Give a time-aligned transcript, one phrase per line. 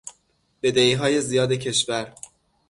[0.61, 2.13] بدهیهای زیاد کشور